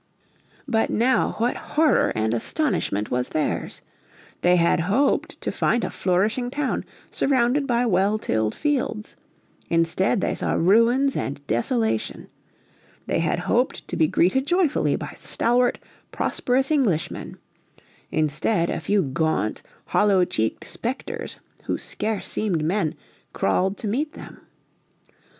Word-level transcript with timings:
But 0.67 0.89
now 0.89 1.33
what 1.37 1.55
horror 1.77 2.09
and 2.15 2.33
astonishment 2.33 3.11
was 3.11 3.29
theirs! 3.29 3.83
They 4.41 4.55
had 4.55 4.79
hoped 4.79 5.39
to 5.41 5.51
find 5.51 5.83
a 5.83 5.91
flourishing 5.91 6.49
town, 6.49 6.85
surrounded 7.11 7.67
by 7.67 7.85
well 7.85 8.17
tilled 8.17 8.55
fields. 8.55 9.15
Instead 9.69 10.19
they 10.19 10.33
saw 10.33 10.53
ruins 10.53 11.15
and 11.15 11.45
desolation. 11.45 12.29
They 13.05 13.19
had 13.19 13.41
hoped 13.41 13.87
to 13.89 13.95
be 13.95 14.07
greeted 14.07 14.47
joyfully 14.47 14.95
by 14.95 15.13
stalwart, 15.17 15.77
prosperous 16.11 16.71
Englishmen. 16.71 17.37
Instead 18.09 18.71
a 18.71 18.79
few 18.79 19.03
gaunt, 19.03 19.61
hollow 19.85 20.25
cheeked 20.25 20.65
spectres, 20.65 21.37
who 21.65 21.77
scarce 21.77 22.27
seemed 22.27 22.63
men, 22.65 22.95
crawled 23.33 23.77
to 23.77 23.87
meet 23.87 24.13
them. 24.13 24.39